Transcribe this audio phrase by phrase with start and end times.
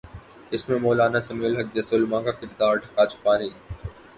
[0.51, 3.53] اس میں مولانا سمیع الحق جیسے علماء کا کردار ڈھکا چھپا نہیں۔